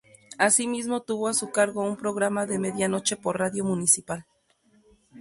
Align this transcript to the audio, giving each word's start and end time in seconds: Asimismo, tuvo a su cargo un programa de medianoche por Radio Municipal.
Asimismo, 0.39 1.03
tuvo 1.03 1.27
a 1.27 1.33
su 1.35 1.51
cargo 1.51 1.83
un 1.83 1.95
programa 1.95 2.47
de 2.47 2.57
medianoche 2.57 3.17
por 3.17 3.37
Radio 3.37 3.63
Municipal. 3.65 4.25